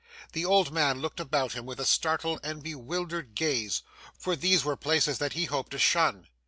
[0.33, 3.83] The old man looked about him with a startled and bewildered gaze,
[4.17, 6.27] for these were places that he hoped to shun.